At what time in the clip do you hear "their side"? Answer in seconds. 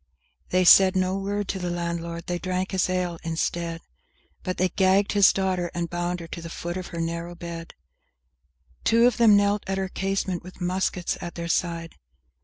11.35-11.93